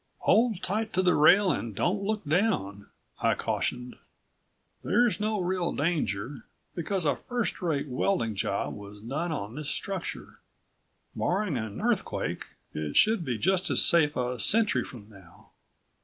[0.21, 2.87] "Hold tight to the rail and don't look down,"
[3.21, 3.97] I cautioned.
[4.83, 6.45] "There's no real danger...
[6.73, 10.39] because a first rate welding job was done on this structure.
[11.15, 15.51] Barring an earthquake, it should be just as safe a century from now."